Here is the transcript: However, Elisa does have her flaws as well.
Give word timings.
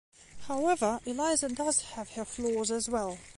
However, 0.47 0.99
Elisa 1.05 1.49
does 1.49 1.81
have 1.91 2.09
her 2.13 2.25
flaws 2.25 2.71
as 2.71 2.89
well. 2.89 3.19